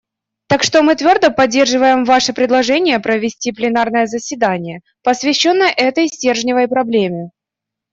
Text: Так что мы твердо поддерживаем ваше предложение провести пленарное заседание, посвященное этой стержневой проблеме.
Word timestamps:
Так 0.47 0.63
что 0.63 0.81
мы 0.81 0.95
твердо 0.95 1.29
поддерживаем 1.29 2.05
ваше 2.05 2.33
предложение 2.33 2.99
провести 2.99 3.51
пленарное 3.51 4.07
заседание, 4.07 4.81
посвященное 5.03 5.69
этой 5.71 6.07
стержневой 6.07 6.67
проблеме. 6.67 7.29